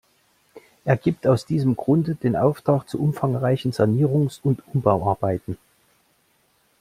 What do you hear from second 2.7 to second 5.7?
zu umfangreichen Sanierungs- und Umbauarbeiten.